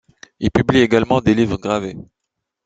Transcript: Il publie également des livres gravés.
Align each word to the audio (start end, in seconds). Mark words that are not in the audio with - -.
Il 0.39 0.49
publie 0.49 0.79
également 0.79 1.21
des 1.21 1.35
livres 1.35 1.59
gravés. 1.59 1.95